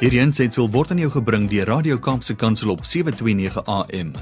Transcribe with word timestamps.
Hierdie 0.00 0.20
aanseit 0.22 0.56
word 0.72 0.94
aan 0.94 1.00
jou 1.02 1.10
gebring 1.12 1.42
deur 1.50 1.68
Radio 1.68 1.98
Kaapse 2.00 2.32
Kansel 2.36 2.70
op 2.72 2.80
7:29 2.88 3.58
AM. 3.68 4.12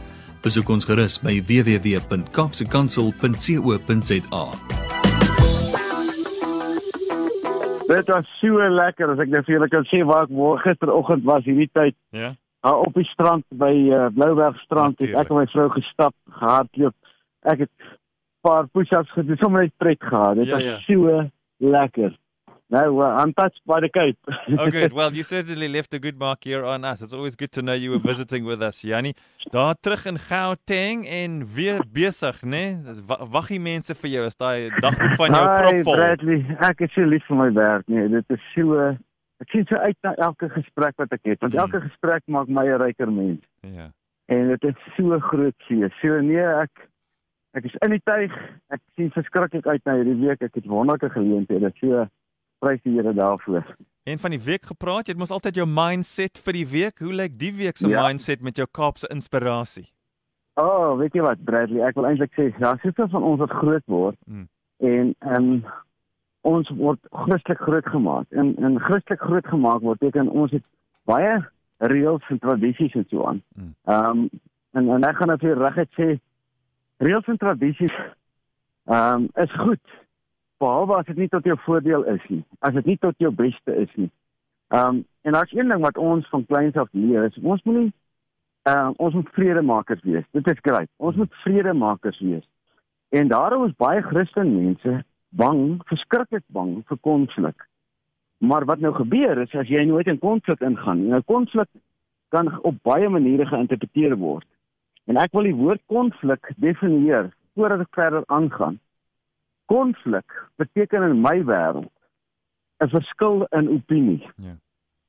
Besoek 0.42 0.68
ons 0.75 0.84
gerus 0.86 1.18
by 1.23 1.36
www.kapsekansel.co.za. 1.47 4.44
Dit 7.88 8.09
was 8.12 8.27
so 8.41 8.59
lekker 8.69 9.11
as 9.14 9.19
ek 9.23 9.29
net 9.33 9.45
vir 9.46 9.55
julle 9.55 9.69
kan 9.73 9.85
sê 9.89 9.99
waar 10.05 10.25
ek 10.27 10.33
gisteroggend 10.67 11.23
was 11.25 11.45
hierdie 11.46 11.71
tyd. 11.73 11.95
Ja. 12.11 12.35
Uh, 12.67 12.75
op 12.83 12.93
die 12.99 13.07
strand 13.07 13.45
by 13.55 13.71
uh, 13.95 14.11
Blouberg 14.13 14.59
strand 14.67 14.99
het 14.99 15.15
ek 15.15 15.31
en 15.31 15.37
my 15.39 15.47
vrou 15.55 15.69
gestap, 15.79 16.15
gehardloop. 16.41 16.95
Ek 17.47 17.59
het 17.65 17.71
'n 17.71 17.75
paar 18.43 18.67
push-ups 18.67 19.11
gedoen, 19.15 19.37
sommer 19.39 19.63
net 19.63 19.73
pret 19.79 20.01
gehad. 20.03 20.37
Dit 20.37 20.47
Ja, 20.49 20.55
was 20.55 20.63
ja. 20.65 20.79
so 20.87 21.31
lekker. 21.59 22.19
Nou, 22.71 23.00
uh, 23.03 23.23
untouched 23.25 23.62
by 23.64 23.80
the 23.80 23.89
Cape. 23.89 24.19
Oh, 24.59 24.68
good. 24.71 24.93
Well, 24.99 25.11
you 25.14 25.22
certainly 25.22 25.68
left 25.68 25.95
a 25.95 25.99
good 25.99 26.18
mark 26.18 26.45
here 26.45 26.64
on 26.64 26.85
us. 26.85 27.00
It's 27.00 27.14
always 27.14 27.35
good 27.35 27.50
to 27.53 27.63
know 27.63 27.72
you 27.72 27.91
were 27.91 27.99
visiting 27.99 28.44
with 28.44 28.63
us, 28.63 28.82
Jannie. 28.82 29.14
Daar 29.50 29.75
terug 29.81 30.04
in 30.07 30.18
Gauteng 30.18 31.07
en 31.08 31.46
weer 31.54 31.81
besig, 31.93 32.42
né? 32.42 32.77
Nee? 32.77 32.94
Wag 33.32 33.48
die 33.48 33.58
mense 33.60 33.94
vir 33.94 34.10
jou 34.10 34.24
as 34.27 34.36
daai 34.36 34.68
dagboek 34.84 35.16
van 35.16 35.32
jou 35.32 35.41
Hi, 35.46 35.62
propvol. 35.62 35.96
Bradley, 35.96 36.44
ek 36.60 36.80
is 36.84 36.92
so 36.92 37.06
lief 37.08 37.24
vir 37.30 37.36
my 37.41 37.48
werk, 37.56 37.88
nee, 37.88 38.04
dit 38.08 38.36
is 38.36 38.44
so 38.52 38.77
ek 39.41 39.48
sien 39.55 39.64
so 39.70 39.77
uit 39.80 39.96
na 40.05 40.12
elke 40.28 40.48
gesprek 40.52 40.96
wat 41.00 41.12
ek 41.16 41.20
het, 41.24 41.41
want 41.41 41.55
Mhm. 41.55 41.62
elke 41.64 41.80
gesprek 41.88 42.22
maak 42.27 42.48
my 42.48 42.66
'n 42.66 42.80
ryker 42.82 43.08
mens. 43.12 43.41
Ja. 43.62 43.88
En 44.28 44.48
dit 44.48 44.64
is 44.64 44.77
so 44.96 45.19
groot 45.20 45.55
fees. 45.69 45.92
So 46.02 46.20
nee, 46.20 46.36
ek 46.44 46.88
ek 47.55 47.64
is 47.64 47.74
in 47.80 47.91
die 47.96 48.02
tuig. 48.05 48.32
Ek 48.70 48.80
sien 48.96 49.10
verskriklik 49.10 49.66
uit 49.66 49.80
na 49.86 49.94
hierdie 49.94 50.20
week. 50.27 50.42
Ek 50.42 50.55
het 50.55 50.66
wonderlike 50.66 51.08
geleenthede. 51.10 51.72
So 51.80 52.06
prys 52.58 52.80
die 52.82 52.94
Here 52.96 53.12
daarvoor. 53.14 53.64
En 54.08 54.18
van 54.18 54.30
die 54.30 54.40
week 54.40 54.64
gepraat, 54.66 55.06
jy 55.06 55.12
het 55.12 55.20
mos 55.20 55.30
altyd 55.34 55.54
jou 55.60 55.66
mindset 55.68 56.38
vir 56.44 56.52
die 56.52 56.66
week. 56.66 56.98
Hoe 57.05 57.12
lyk 57.12 57.38
die 57.38 57.52
week 57.55 57.77
se 57.77 57.88
Ja. 57.88 58.06
mindset 58.06 58.41
met 58.41 58.56
jou 58.56 58.66
Kaapse 58.70 59.08
inspirasie? 59.12 59.88
O, 60.55 60.62
oh, 60.64 60.96
weet 60.98 61.14
jy 61.14 61.20
wat, 61.22 61.44
Bradley, 61.44 61.83
ek 61.86 61.94
wil 61.94 62.06
eintlik 62.06 62.33
sê, 62.34 62.48
daar's 62.58 62.80
soveel 62.83 63.08
van 63.08 63.22
ons 63.22 63.38
wat 63.38 63.50
groot 63.50 63.84
word. 63.86 64.16
Mm. 64.27 64.48
En 64.78 65.14
ehm 65.18 65.60
ons 66.41 66.68
word 66.70 66.98
Christelik 67.12 67.58
grootgemaak. 67.60 68.27
En 68.30 68.56
en 68.56 68.78
Christelik 68.80 69.20
grootgemaak 69.20 69.80
word 69.80 69.98
beteken 69.98 70.28
ons 70.30 70.50
het 70.50 70.64
baie 71.05 71.44
reëls 71.78 72.24
en 72.30 72.38
tradisies 72.38 72.94
en 72.94 73.06
so 73.11 73.24
aan. 73.27 73.42
Mm. 73.55 73.74
Ehm 73.84 74.27
en 74.72 74.88
en 74.88 75.05
ek 75.05 75.16
gaan 75.16 75.28
nou 75.28 75.38
vir 75.38 75.50
jou 75.50 75.58
reguit 75.62 75.90
sê 75.98 76.08
reëls 77.05 77.27
en 77.28 77.36
tradisies 77.36 77.94
ehm 78.86 79.27
is 79.36 79.52
goed 79.52 79.96
behalwe 80.59 80.98
as 80.98 81.06
dit 81.06 81.17
nie 81.17 81.28
tot 81.28 81.45
jou 81.45 81.56
voordeel 81.64 82.05
is 82.14 82.25
nie. 82.28 82.42
As 82.61 82.75
dit 82.75 82.87
nie 82.87 82.98
tot 82.98 83.14
jou 83.19 83.31
beste 83.34 83.75
is 83.75 83.95
nie. 83.95 84.11
Ehm 84.75 85.03
en 85.23 85.33
daar's 85.33 85.53
een 85.53 85.69
ding 85.69 85.83
wat 85.84 85.98
ons 85.98 86.28
van 86.28 86.47
kleins 86.47 86.77
af 86.77 86.89
leer 86.92 87.25
is 87.25 87.39
ons 87.42 87.62
moenie 87.62 87.92
ehm 88.62 88.92
ons 88.97 89.14
moet 89.14 89.29
vredemakers 89.33 90.03
wees. 90.03 90.25
Dit 90.31 90.47
is 90.47 90.62
grait. 90.62 90.91
Ons 90.97 91.17
moet 91.17 91.34
vredemakers 91.45 92.20
wees. 92.20 92.47
En 93.09 93.29
daarom 93.29 93.64
is 93.64 93.77
baie 93.77 94.03
Christen 94.03 94.55
mense 94.55 95.05
bang, 95.29 95.81
verskriklik 95.84 96.45
bang 96.47 96.83
vir 96.89 96.98
konflik. 97.01 97.67
Maar 98.39 98.64
wat 98.64 98.81
nou 98.81 98.92
gebeur 98.95 99.41
is 99.42 99.55
as 99.55 99.69
jy 99.69 99.84
nooit 99.84 100.06
in 100.06 100.19
konflik 100.19 100.61
ingaan, 100.61 101.03
nie, 101.03 101.11
nou 101.11 101.23
konflik 101.27 101.69
kan 102.29 102.51
op 102.62 102.77
baie 102.83 103.09
maniere 103.09 103.47
geïnterpreteer 103.48 104.17
word. 104.20 104.47
En 105.09 105.17
ek 105.17 105.33
wil 105.33 105.48
die 105.48 105.56
woord 105.56 105.81
konflik 105.89 106.53
definieer 106.61 107.33
voordat 107.56 107.86
ek 107.86 107.97
verder 107.97 108.27
aangaan. 108.27 108.77
Konflik 109.69 110.34
beteken 110.56 111.05
in 111.11 111.20
my 111.20 111.38
wêreld 111.44 111.92
'n 112.78 112.88
verskil 112.88 113.47
in 113.50 113.69
opinie. 113.69 114.27
Ja. 114.36 114.56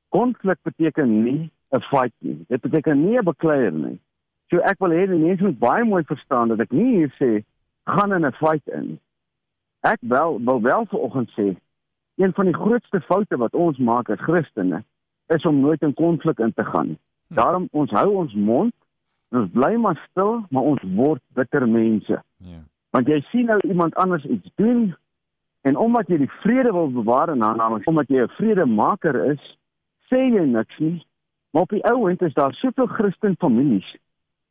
Konflik 0.08 0.58
beteken 0.62 1.22
nie 1.22 1.50
'n 1.70 1.80
fight 1.80 2.12
nie. 2.18 2.44
Dit 2.48 2.60
beteken 2.60 3.04
nie 3.04 3.18
'n 3.18 3.24
bekleier 3.24 3.72
nie. 3.72 4.00
So 4.50 4.58
ek 4.58 4.78
wil 4.78 4.90
hê 4.90 5.06
die 5.06 5.18
mense 5.18 5.44
moet 5.44 5.58
baie 5.58 5.84
mooi 5.84 6.02
verstaan 6.04 6.48
dat 6.48 6.60
ek 6.60 6.72
nie 6.72 6.96
hier 6.96 7.12
sê 7.18 7.44
gaan 7.86 8.12
in 8.12 8.26
'n 8.26 8.32
fight 8.32 8.66
in. 8.68 8.98
Ek 9.80 9.98
wel 10.00 10.40
wil 10.44 10.60
wel 10.60 10.86
vanoggend 10.86 11.30
sê 11.30 11.56
een 12.16 12.32
van 12.32 12.44
die 12.44 12.54
grootste 12.54 13.00
foute 13.00 13.36
wat 13.36 13.54
ons 13.54 13.78
maak 13.78 14.10
as 14.10 14.20
Christene 14.20 14.84
is 15.26 15.44
om 15.44 15.60
nooit 15.60 15.82
in 15.82 15.94
konflik 15.94 16.38
in 16.38 16.52
te 16.52 16.64
gaan. 16.64 16.98
Daarom 17.28 17.68
ons 17.70 17.90
hou 17.90 18.14
ons 18.14 18.34
mond 18.34 18.74
ons 19.30 19.50
bly 19.50 19.76
maar 19.76 20.06
stil, 20.10 20.44
maar 20.50 20.62
ons 20.62 20.82
word 20.82 21.22
bitter 21.38 21.68
mense. 21.68 22.22
Ja. 22.36 22.58
Want 22.90 23.06
jy 23.06 23.20
sien 23.30 23.46
nou 23.46 23.58
iemand 23.68 23.94
anders 23.94 24.24
iets 24.24 24.50
doen 24.54 24.96
en 25.62 25.76
omdat 25.76 26.08
jy 26.08 26.16
die 26.16 26.32
vrede 26.40 26.72
wil 26.72 26.90
bewaar 26.90 27.28
en 27.28 27.38
naamlik 27.38 27.86
omdat 27.86 28.08
jy 28.08 28.22
'n 28.22 28.34
vredemaker 28.38 29.24
is, 29.30 29.58
sê 30.10 30.18
jy 30.34 30.44
niks 30.44 30.78
nie. 30.78 31.06
Maar 31.50 31.62
op 31.62 31.68
die 31.68 31.84
ou 31.84 32.08
end 32.10 32.22
is 32.22 32.34
daar 32.34 32.52
soveel 32.52 32.86
Christen 32.86 33.36
families 33.38 33.96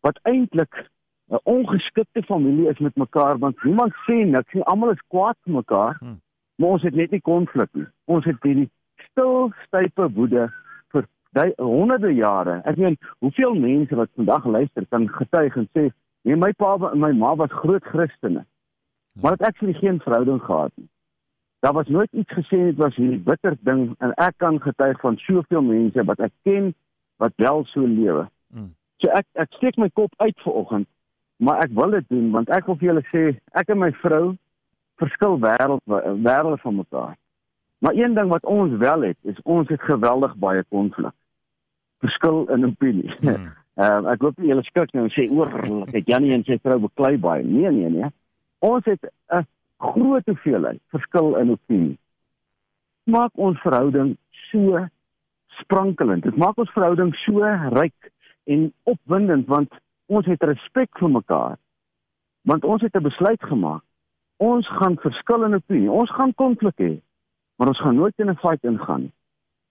wat 0.01 0.19
eintlik 0.23 0.89
'n 1.29 1.39
ongeskikte 1.43 2.23
familie 2.23 2.69
is 2.69 2.79
met 2.79 2.95
mekaar 2.95 3.37
want 3.37 3.63
niemand 3.63 3.93
sê 3.93 4.25
niks 4.25 4.53
nie. 4.53 4.63
Almal 4.63 4.91
is 4.91 5.07
kwaad 5.07 5.37
vir 5.43 5.53
mekaar. 5.53 5.95
Hmm. 5.99 6.19
Maar 6.55 6.69
ons 6.69 6.81
het 6.81 6.95
net 6.95 7.11
nie 7.11 7.21
konflik 7.21 7.69
nie. 7.71 7.85
Ons 8.05 8.25
het 8.25 8.43
hierdie 8.43 8.69
stil, 9.09 9.51
stype 9.67 10.09
woede 10.15 10.49
vir 10.91 11.05
die, 11.37 11.53
honderde 11.55 12.11
jare. 12.13 12.59
Ek 12.67 12.75
meen, 12.77 12.97
hoeveel 13.23 13.55
mense 13.55 13.95
wat 13.95 14.11
vandag 14.15 14.45
luister 14.45 14.85
kan 14.89 15.07
getuig 15.07 15.55
en 15.55 15.69
sê, 15.77 15.85
"Nee, 16.29 16.37
my 16.37 16.51
pa 16.53 16.77
en 16.91 16.99
my 16.99 17.11
ma 17.11 17.35
was 17.35 17.51
groot 17.51 17.83
Christene." 17.83 18.45
Maar 19.21 19.31
het 19.31 19.41
actually 19.41 19.73
geen 19.73 19.99
verhouding 19.99 20.41
gehad 20.41 20.71
nie. 20.75 20.89
Daar 21.59 21.73
was 21.73 21.87
nooit 21.87 22.11
iets 22.11 22.33
gesê 22.33 22.57
dit 22.57 22.75
was 22.75 22.95
hierdie 22.95 23.19
bitter 23.19 23.57
ding 23.59 23.95
en 23.97 24.13
ek 24.13 24.33
kan 24.37 24.61
getuig 24.61 24.99
van 24.99 25.17
soveel 25.17 25.61
mense 25.61 26.03
wat 26.03 26.19
ek 26.19 26.31
ken 26.43 26.73
wat 27.17 27.33
wel 27.35 27.65
so 27.65 27.81
lewe. 27.87 28.29
Mm. 28.47 28.75
So 28.97 29.07
ek 29.07 29.25
ek 29.31 29.51
steek 29.57 29.75
my 29.75 29.89
kop 29.89 30.13
uit 30.17 30.39
vir 30.43 30.53
oggend, 30.53 30.87
maar 31.35 31.59
ek 31.63 31.73
wil 31.75 31.91
dit 31.97 32.07
doen 32.07 32.31
want 32.31 32.49
ek 32.49 32.65
wil 32.65 32.77
vir 32.79 32.91
julle 32.91 33.03
sê 33.11 33.23
ek 33.51 33.73
en 33.75 33.81
my 33.81 33.91
vrou 34.03 34.37
verskil 35.03 35.39
wêreld 35.43 35.83
wêrelde 36.23 36.57
van 36.63 36.75
mekaar. 36.75 37.17
Maar 37.79 37.95
een 37.95 38.13
ding 38.13 38.31
wat 38.31 38.45
ons 38.45 38.77
wel 38.77 39.01
het, 39.01 39.17
is 39.21 39.41
ons 39.43 39.67
het 39.67 39.81
geweldig 39.81 40.35
baie 40.35 40.63
konflik. 40.69 41.15
Verskil 41.99 42.45
in 42.55 42.65
opinie. 42.65 43.11
Mm. 43.19 43.51
Uh, 43.79 44.01
ek 44.11 44.23
hoop 44.25 44.39
nie 44.41 44.49
julle 44.51 44.63
skrik 44.67 44.89
nou 44.91 45.05
en 45.05 45.13
sê 45.13 45.23
oor 45.31 45.53
het 45.93 46.09
Janie 46.09 46.33
en 46.35 46.43
sy 46.43 46.57
vrou 46.59 46.81
beklei 46.83 47.13
baie. 47.17 47.45
Nee 47.47 47.71
nee 47.71 47.91
nee. 47.93 48.09
Ons 48.59 48.83
het 48.85 48.99
'n 49.31 49.45
groot 49.79 50.25
hoeveelheid 50.27 50.81
verskil 50.91 51.37
in 51.39 51.51
opinie. 51.55 51.97
Maak 53.07 53.31
ons 53.35 53.61
verhouding 53.63 54.17
so 54.51 54.87
sprankelend. 55.61 56.23
Dit 56.23 56.35
maak 56.35 56.57
ons 56.57 56.71
verhouding 56.75 57.15
so 57.23 57.39
ryk 57.79 58.11
en 58.43 58.73
opwindend 58.83 59.47
want 59.47 59.71
ons 60.07 60.25
het 60.25 60.43
respek 60.43 60.89
vir 60.99 61.09
mekaar. 61.09 61.57
Want 62.43 62.63
ons 62.63 62.81
het 62.81 62.95
'n 62.95 63.03
besluit 63.03 63.43
gemaak. 63.43 63.83
Ons 64.37 64.67
gaan 64.67 64.97
verskil 64.97 65.43
in 65.43 65.55
opinie. 65.55 65.91
Ons 65.91 66.11
gaan 66.11 66.33
konflik 66.33 66.77
hê. 66.77 66.99
Maar 67.55 67.67
ons 67.67 67.81
gaan 67.81 67.95
nooit 67.95 68.19
in 68.19 68.29
'n 68.29 68.35
fight 68.35 68.63
ingaan 68.63 69.01
nie. 69.01 69.13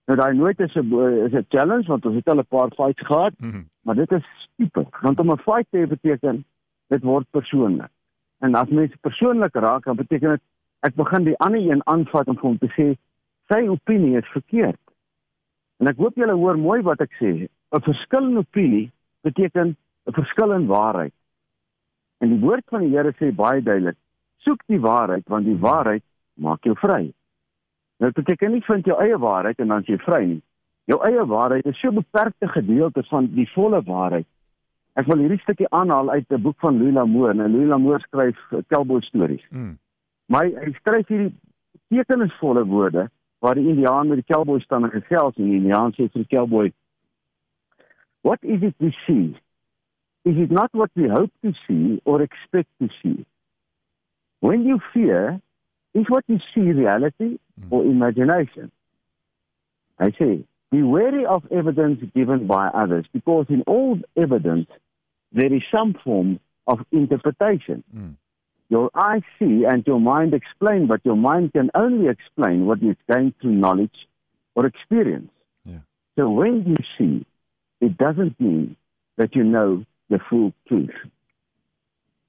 Nou 0.09 0.17
daai 0.17 0.33
nooit 0.33 0.59
is 0.59 0.73
'n 0.75 0.93
is 1.25 1.33
'n 1.33 1.45
challenge 1.49 1.87
want 1.87 2.05
ons 2.05 2.15
het 2.15 2.29
al 2.29 2.39
'n 2.39 2.45
paar 2.55 2.71
fights 2.73 3.05
gehad. 3.05 3.33
Mm. 3.37 3.69
Maar 3.81 3.95
dit 3.95 4.11
is 4.11 4.25
stupid, 4.45 4.87
want 5.01 5.19
om 5.19 5.31
'n 5.31 5.37
fight 5.37 5.67
te 5.69 5.87
beteken 5.87 6.45
dit 6.87 7.03
word 7.03 7.25
persoonlik. 7.29 7.91
En 8.39 8.55
as 8.55 8.67
mense 8.69 8.97
persoonlik 8.97 9.53
raak, 9.53 9.83
dan 9.83 9.95
beteken 9.95 10.29
dit 10.29 10.41
ek 10.79 10.95
begin 10.95 11.23
die 11.23 11.37
ander 11.37 11.71
een 11.71 11.85
aanvat 11.85 12.27
om 12.27 12.35
vir 12.35 12.49
hom 12.49 12.57
te 12.57 12.71
sê 12.77 12.97
sy 13.47 13.67
opinie 13.67 14.17
is 14.17 14.27
verkeerd. 14.27 14.79
En 15.77 15.87
ek 15.87 15.97
hoop 15.97 16.15
julle 16.15 16.33
hoor 16.33 16.57
mooi 16.57 16.81
wat 16.81 17.01
ek 17.01 17.13
sê. 17.21 17.47
'n 17.71 17.81
Verskil 17.81 18.29
in 18.29 18.37
opinie 18.37 18.91
beteken 19.21 19.77
'n 20.07 20.13
verskil 20.13 20.53
in 20.53 20.65
waarheid. 20.65 21.13
En 22.17 22.29
die 22.29 22.39
woord 22.39 22.63
van 22.65 22.81
die 22.81 22.97
Here 22.97 23.13
sê 23.13 23.35
baie 23.35 23.61
duidelik: 23.61 23.97
soek 24.37 24.61
die 24.65 24.79
waarheid 24.79 25.27
want 25.27 25.45
die 25.45 25.59
waarheid 25.59 26.03
maak 26.33 26.63
jou 26.63 26.75
vry. 26.75 27.13
Nou 27.99 28.11
dit 28.11 28.23
beteken 28.23 28.53
nie 28.55 28.63
vind 28.63 28.85
jou 28.87 28.95
eie 29.03 29.17
waarheid 29.19 29.59
en 29.59 29.67
dan 29.73 29.83
is 29.83 29.91
jy 29.91 29.97
vry 30.05 30.21
nie. 30.25 30.41
Jou 30.89 30.99
eie 31.05 31.25
waarheid 31.27 31.67
is 31.69 31.79
so 31.79 31.91
beperkte 31.91 32.47
gedeeltes 32.47 33.07
van 33.11 33.27
die 33.35 33.47
volle 33.53 33.81
waarheid. 33.85 34.27
Ek 34.97 35.07
wil 35.07 35.21
hierdie 35.21 35.41
stukkie 35.43 35.67
aanhaal 35.75 36.09
uit 36.09 36.25
'n 36.31 36.41
boek 36.41 36.59
van 36.59 36.79
Louis 36.79 36.93
L'Amour. 36.93 37.35
Nou 37.35 37.49
Louis 37.49 37.67
L'Amour 37.67 37.99
skryf 37.99 38.39
uh, 38.51 38.63
cowboy 38.67 39.01
stories. 39.01 39.45
Mm. 39.49 39.77
Maar 40.25 40.45
hy, 40.45 40.55
hy 40.63 40.71
skryf 40.79 41.07
hierdie 41.07 41.33
betekenisvolle 41.89 42.65
woorde 42.65 43.09
waar 43.39 43.55
die 43.55 43.67
Indiaan 43.67 44.07
met 44.07 44.23
die 44.23 44.33
cowboy 44.33 44.59
staan 44.59 44.83
en 44.83 44.91
gesels 44.91 45.35
en 45.35 45.45
die 45.45 45.59
Indiaan 45.59 45.91
sê 45.91 46.07
vir 46.07 46.23
die 46.23 46.35
cowboy: 46.35 46.71
"What 48.21 48.43
is 48.43 48.61
it 48.61 48.75
we 48.77 48.91
see? 49.05 49.35
Is 50.23 50.37
it 50.37 50.51
not 50.51 50.71
what 50.71 50.91
we 50.93 51.07
hope 51.09 51.31
to 51.41 51.51
see 51.67 51.99
or 52.03 52.21
expect 52.21 52.69
to 52.79 52.87
see? 53.01 53.25
When 54.39 54.65
you 54.65 54.79
fear, 54.93 55.39
is 55.93 56.05
what 56.09 56.23
you 56.27 56.39
see 56.53 56.61
reality 56.71 57.39
or 57.69 57.83
imagination?" 57.83 58.71
I 59.99 60.11
say, 60.11 60.45
be 60.71 60.83
wary 60.83 61.25
of 61.25 61.43
evidence 61.51 61.99
given 62.15 62.47
by 62.47 62.67
others 62.67 63.05
because 63.11 63.47
in 63.49 63.63
all 63.63 63.99
evidence 64.15 64.67
there 65.31 65.53
is 65.53 65.63
some 65.71 65.95
form 66.03 66.39
of 66.67 66.79
interpretation. 66.91 67.83
Mm. 67.95 68.15
Your 68.69 68.91
eyes 68.93 69.23
see 69.39 69.65
and 69.65 69.85
your 69.87 69.99
mind 69.99 70.33
explain, 70.33 70.85
but 70.85 71.01
your 71.03 71.15
mind 71.15 71.53
can 71.53 71.71
only 71.73 72.07
explain 72.07 72.67
what 72.67 72.81
what 72.81 72.91
is 72.91 72.97
gained 73.11 73.33
through 73.41 73.53
knowledge 73.53 74.07
or 74.55 74.67
experience. 74.67 75.31
Yeah. 75.65 75.79
So 76.17 76.29
when 76.29 76.63
you 76.67 76.77
see, 76.97 77.25
it 77.81 77.97
doesn't 77.97 78.39
mean 78.39 78.75
that 79.17 79.35
you 79.35 79.43
know 79.43 79.85
the 80.09 80.19
full 80.29 80.53
truth. 80.67 80.91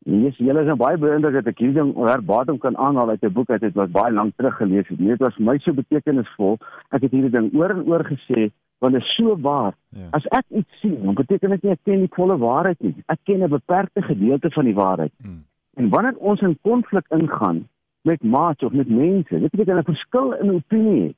Yes, 0.08 0.38
julle 0.40 0.62
is 0.62 0.66
nou 0.66 0.78
baie 0.80 0.96
beïndruk 0.96 1.34
dat 1.34 1.48
ek 1.50 1.58
hierdie 1.60 1.76
ding 1.76 1.90
herbatum 2.06 2.56
kan 2.58 2.76
aanhaal 2.76 3.10
uit 3.12 3.24
'n 3.24 3.32
boek 3.36 3.50
uit 3.50 3.74
wat 3.74 3.92
baie 3.92 4.12
lank 4.12 4.32
terug 4.36 4.56
gelees 4.56 4.88
het. 4.88 4.98
Dit 4.98 5.20
was 5.20 5.36
my 5.36 5.58
so 5.58 5.72
betekenisvol. 5.72 6.56
Ek 6.90 7.02
het 7.02 7.12
hierdie 7.12 7.30
ding 7.30 7.52
oor 7.54 7.70
en 7.70 7.84
oor 7.84 8.04
gesê 8.04 8.50
want 8.80 8.94
dit 8.94 9.02
is 9.02 9.14
so 9.16 9.36
waar. 9.40 9.74
Ja. 9.88 10.08
As 10.10 10.24
ek 10.32 10.44
iets 10.48 10.80
sien, 10.80 11.04
dan 11.04 11.14
beteken 11.14 11.50
dit 11.50 11.62
nie 11.62 11.72
ek 11.72 11.82
ken 11.84 12.00
die 12.00 12.14
volle 12.16 12.38
waarheid 12.38 12.80
nie. 12.80 12.94
Ek 13.12 13.18
ken 13.24 13.42
'n 13.44 13.48
beperkte 13.48 14.02
gedeelte 14.02 14.50
van 14.50 14.64
die 14.64 14.74
waarheid. 14.74 15.12
Hmm. 15.22 15.44
En 15.76 15.88
wanneer 15.88 16.16
ons 16.16 16.40
in 16.40 16.58
konflik 16.62 17.04
ingaan 17.08 17.68
met 18.02 18.22
maats 18.22 18.62
of 18.62 18.72
met 18.72 18.88
mense, 18.88 19.40
dit 19.40 19.50
beteken 19.50 19.78
'n 19.78 19.84
verskil 19.84 20.32
in 20.32 20.50
opinie 20.50 21.02
het. 21.02 21.16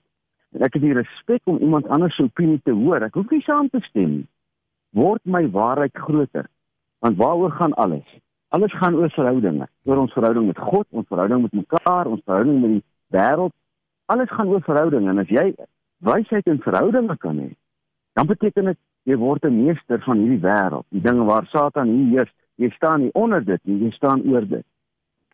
En 0.53 0.61
ek 0.61 0.73
het 0.73 0.83
die 0.83 0.93
respek 0.93 1.41
om 1.45 1.59
iemand 1.59 1.89
anders 1.89 2.17
se 2.17 2.23
opinie 2.23 2.61
te 2.65 2.73
hoor. 2.73 3.03
Ek 3.03 3.15
hoef 3.15 3.31
nie 3.31 3.41
saam 3.41 3.69
te 3.69 3.81
stem 3.81 4.11
nie. 4.11 4.27
Word 4.91 5.21
my 5.25 5.51
waarheid 5.51 5.97
groter. 5.97 6.49
Want 6.99 7.17
waaroor 7.17 7.51
gaan 7.51 7.73
alles? 7.73 8.21
Alles 8.53 8.73
gaan 8.77 8.95
oor 8.95 9.11
verhoudinge. 9.11 9.67
Oor 9.89 10.03
ons 10.03 10.13
verhouding 10.13 10.47
met 10.47 10.59
God, 10.61 10.87
ons 10.91 11.07
verhouding 11.09 11.43
met 11.43 11.53
mekaar, 11.57 12.07
ons 12.07 12.21
verhouding 12.25 12.59
met 12.61 12.75
die 12.75 12.83
wêreld. 13.17 13.55
Alles 14.13 14.29
gaan 14.29 14.51
oor 14.53 14.61
verhoudinge 14.67 15.09
en 15.09 15.23
as 15.23 15.31
jy 15.33 15.47
wysheid 16.05 16.51
in 16.51 16.61
verhoudinge 16.61 17.17
kan 17.23 17.39
hê, 17.41 17.49
dan 18.19 18.29
beteken 18.29 18.69
dit 18.69 18.79
jy 19.09 19.17
word 19.17 19.47
'n 19.49 19.57
meester 19.57 20.03
van 20.05 20.21
hierdie 20.21 20.43
wêreld. 20.43 20.85
Die 20.91 21.01
dinge 21.01 21.25
waar 21.25 21.47
Satan 21.47 21.89
hier 21.89 22.11
heers, 22.11 22.33
jy 22.57 22.69
staan 22.77 23.01
nie 23.01 23.13
onder 23.13 23.45
dit 23.45 23.61
nie, 23.65 23.79
jy 23.87 23.91
staan 23.91 24.21
oor 24.29 24.45
dit. 24.49 24.67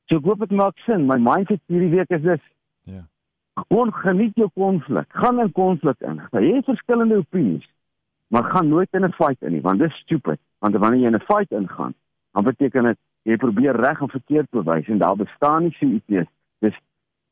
So 0.07 0.17
ek 0.17 0.25
hoop 0.25 0.39
dit 0.39 0.51
maak 0.51 0.79
sin. 0.87 1.07
My 1.07 1.19
mindset 1.19 1.61
hierdie 1.67 1.91
week 1.91 2.11
is 2.11 2.23
dis 2.23 2.45
ja. 2.85 3.03
Gewoon 3.59 3.93
geniet 3.93 4.35
jou 4.35 4.49
konflik. 4.55 5.07
Gaan 5.09 5.41
in 5.41 5.53
konflik 5.53 6.01
in. 6.01 6.23
Jy 6.31 6.55
het 6.55 6.65
verskillende 6.65 7.17
opinies, 7.17 7.67
maar 8.29 8.45
gaan 8.45 8.69
nooit 8.69 8.89
in 8.93 9.05
'n 9.05 9.13
fight 9.13 9.43
in 9.43 9.53
nie, 9.53 9.61
want 9.61 9.79
dis 9.79 9.95
stupid. 9.95 10.39
Want 10.59 10.77
wanneer 10.77 11.01
jy 11.01 11.07
in 11.07 11.15
'n 11.15 11.27
fight 11.27 11.51
ingaan, 11.51 11.95
dan 12.33 12.45
beteken 12.45 12.83
dit 12.83 12.99
jy 13.23 13.37
probeer 13.37 13.77
reg 13.77 14.01
en 14.01 14.09
verkeerd 14.09 14.51
bewys 14.51 14.89
en 14.89 14.99
daar 14.99 15.17
bestaan 15.17 15.63
nie 15.63 15.75
so 15.79 15.87
iets. 15.87 16.31
Dis 16.59 16.79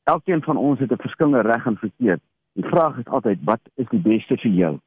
elkeen 0.05 0.43
van 0.43 0.57
ons 0.57 0.79
het 0.79 0.93
'n 0.93 1.05
verskillende 1.07 1.49
reg 1.49 1.67
en 1.67 1.77
verkeerd. 1.77 2.21
Die 2.53 2.65
vraag 2.65 2.99
is 2.99 3.07
altyd 3.07 3.39
wat 3.45 3.61
is 3.75 3.89
die 3.89 4.01
beste 4.01 4.37
vir 4.37 4.51
jou? 4.51 4.79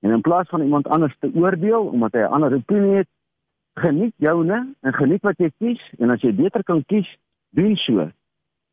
En 0.00 0.10
in 0.10 0.20
plaas 0.20 0.48
van 0.48 0.62
iemand 0.62 0.88
anders 0.88 1.16
te 1.18 1.30
oordeel 1.34 1.86
omdat 1.86 2.12
hy 2.12 2.18
'n 2.18 2.34
ander 2.36 2.54
opinie 2.54 2.96
het, 2.96 3.08
geniet 3.74 4.14
joune 4.16 4.74
en 4.80 4.92
geniet 4.92 5.22
wat 5.22 5.38
jy 5.38 5.50
kies 5.58 5.82
en 5.98 6.10
as 6.10 6.20
jy 6.20 6.34
beter 6.34 6.62
kan 6.64 6.84
kies, 6.86 7.08
doen 7.50 7.76
so. 7.76 8.10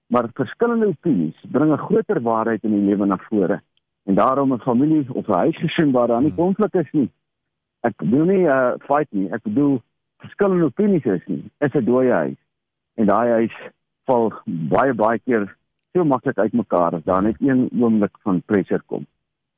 Maar 0.08 0.30
verskillende 0.34 0.88
opinies 0.88 1.46
bring 1.52 1.72
'n 1.72 1.78
groter 1.78 2.22
waarheid 2.22 2.64
in 2.64 2.72
die 2.72 2.86
lewe 2.90 3.06
na 3.06 3.18
vore. 3.18 3.62
En 4.04 4.16
daarom 4.16 4.54
'n 4.54 4.60
familie 4.60 5.14
of 5.14 5.28
'n 5.28 5.34
huisgesin 5.34 5.92
waar 5.92 6.08
daar 6.08 6.22
nie 6.22 6.34
hmm. 6.34 6.38
konflik 6.38 6.74
is 6.74 6.92
nie. 6.92 7.10
Ek 7.80 7.96
bedoel 7.96 8.26
nie 8.26 8.44
'n 8.44 8.46
uh, 8.46 8.74
fight 8.78 9.12
nie, 9.12 9.30
ek 9.32 9.44
bedoel 9.44 9.82
verskillende 10.22 10.70
opinies 10.70 11.06
is 11.06 11.26
nie. 11.28 11.44
Is 11.60 11.74
'n 11.74 11.86
dooie 11.86 12.12
huis. 12.12 12.40
En 12.96 13.06
daai 13.06 13.30
huis 13.40 13.56
val 14.10 14.32
baie 14.46 14.94
baie 14.94 15.20
keer 15.20 15.48
so 15.94 16.04
maklik 16.04 16.38
uitmekaar 16.38 16.96
as 16.96 17.04
daar 17.04 17.24
net 17.24 17.40
een 17.40 17.70
oomblik 17.80 18.16
van 18.24 18.42
pressure 18.46 18.84
kom. 18.86 19.06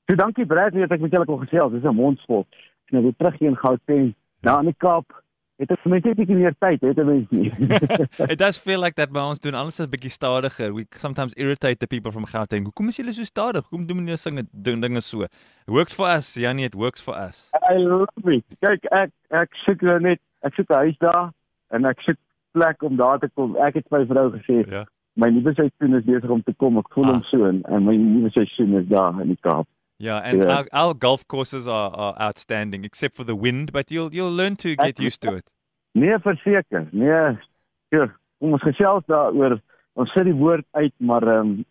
So 0.10 0.16
dankie 0.20 0.46
Brad, 0.46 0.74
weet 0.76 0.92
ek 0.92 1.04
met 1.04 1.14
julle 1.16 1.26
kon 1.26 1.44
gesels. 1.46 1.72
Dis 1.72 1.84
'n 1.84 1.96
mondsvol. 1.96 2.46
Ek 2.88 2.92
nou 2.92 3.04
weer 3.04 3.16
terug 3.18 3.40
hier 3.40 3.50
in 3.50 3.58
Gauteng, 3.58 4.16
na 4.42 4.60
in 4.60 4.66
die 4.66 4.76
Kaap. 4.78 5.22
Het 5.62 5.72
ek 5.72 5.86
net 5.86 6.06
'n 6.06 6.16
bietjie 6.18 6.36
meer 6.36 6.56
tyd, 6.60 6.82
het 6.82 6.98
ek 6.98 7.06
mens 7.06 7.30
nie. 7.30 7.52
It 8.34 8.38
does 8.38 8.58
feel 8.58 8.80
like 8.80 8.96
that 8.96 9.14
by 9.14 9.20
ons 9.20 9.40
doen 9.40 9.54
alles 9.54 9.80
'n 9.80 9.88
bietjie 9.90 10.12
stadiger. 10.12 10.74
We 10.74 10.86
sometimes 10.98 11.34
irritate 11.36 11.80
the 11.80 11.88
people 11.88 12.12
from 12.12 12.26
Gauteng. 12.26 12.66
Hoekom 12.66 12.88
is 12.88 12.98
julle 12.98 13.14
so 13.14 13.24
stadig? 13.24 13.64
Hoekom 13.70 13.88
doen 13.88 14.06
julle 14.06 14.18
singe 14.18 14.44
doen 14.52 14.82
dinge 14.82 15.02
so? 15.02 15.22
It 15.22 15.72
works 15.72 15.94
for 15.94 16.10
us, 16.10 16.34
Janie, 16.34 16.66
it 16.66 16.76
works 16.76 17.02
for 17.02 17.16
us. 17.16 17.50
I 17.70 17.78
love 17.78 18.10
it. 18.26 18.44
Kyk, 18.60 18.84
ek 18.92 19.12
ek 19.32 19.56
sit 19.66 19.82
nou 19.82 20.00
net, 20.00 20.20
ek 20.44 20.54
sit 20.60 20.70
huis 20.70 20.98
daar 21.00 21.32
en 21.72 21.86
ek 21.86 22.02
sit 22.06 22.20
plek 22.54 22.84
om 22.84 22.96
daar 22.96 23.20
te 23.20 23.30
kom. 23.34 23.56
Ek 23.58 23.80
het 23.80 23.90
my 23.92 24.06
vrou 24.06 24.30
gesê, 24.36 24.64
ja 24.70 24.86
my 25.14 25.30
nuwe 25.30 25.54
seisoen 25.54 25.98
is 25.98 26.06
besig 26.06 26.30
om 26.30 26.42
te 26.44 26.54
kom. 26.58 26.80
Ek 26.82 26.90
voel 26.96 27.10
ah. 27.10 27.16
hom 27.16 27.24
so 27.30 27.50
en, 27.50 27.62
en 27.70 27.86
my 27.86 27.96
nuwe 28.00 28.32
seisoen 28.34 28.78
is 28.82 28.88
daar 28.90 29.20
in 29.22 29.34
die 29.34 29.40
Kaap. 29.46 29.70
Yeah, 30.02 30.20
and 30.26 30.42
yeah. 30.42 30.58
Our, 30.58 30.68
our 30.74 30.94
golf 30.94 31.28
courses 31.28 31.68
are, 31.68 31.92
are 31.96 32.16
outstanding, 32.20 32.84
except 32.84 33.16
for 33.16 33.24
the 33.24 33.36
wind. 33.36 33.72
But 33.72 33.92
you'll 33.92 34.14
you'll 34.14 34.34
learn 34.34 34.58
to 34.66 34.76
get 34.76 35.00
used 35.00 35.22
to 35.22 35.36
it. 35.38 35.46
Nee, 35.94 36.18
verseker. 36.20 36.88
Nee, 36.92 37.38
ja, 37.94 38.08
ons 38.42 38.66
gesels 38.66 39.06
daaroor. 39.08 39.60
Ons 39.94 40.12
sit 40.18 40.26
die 40.26 40.36
woord 40.36 40.66
uit, 40.74 40.94
maar 40.98 41.28
ehm 41.28 41.54
um, 41.54 41.66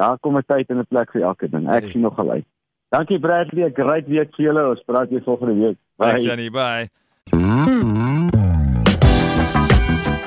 daar 0.00 0.16
kom 0.24 0.38
'n 0.40 0.46
tyd 0.48 0.72
en 0.72 0.80
'n 0.80 0.88
plek 0.88 1.12
vir 1.12 1.22
elke 1.22 1.48
ding. 1.48 1.68
Ek 1.68 1.92
sien 1.92 2.00
nogal 2.00 2.30
uit. 2.30 2.46
Dankie 2.88 3.20
Bradley, 3.20 3.68
'n 3.68 3.76
great 3.76 4.08
week 4.08 4.34
vir 4.34 4.44
julle. 4.46 4.68
Ons 4.70 4.82
praat 4.86 5.10
weer 5.10 5.22
volgende 5.22 5.54
week. 5.54 5.78
Bye, 5.96 6.08
Thanks, 6.08 6.24
Jenny. 6.24 6.50
Bye. 6.50 6.88